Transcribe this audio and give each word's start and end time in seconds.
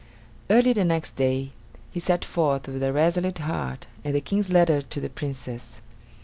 Early 0.49 0.73
the 0.73 0.83
next 0.83 1.11
day 1.15 1.51
he 1.91 1.99
set 1.99 2.25
forth, 2.25 2.67
with 2.67 2.81
a 2.81 2.91
resolute 2.91 3.37
heart 3.37 3.85
and 4.03 4.15
the 4.15 4.19
King's 4.21 4.49
letter 4.49 4.81
to 4.81 4.99
the 4.99 5.11
Princess. 5.11 5.79